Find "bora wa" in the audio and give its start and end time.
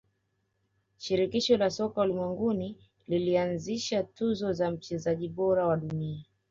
5.29-5.77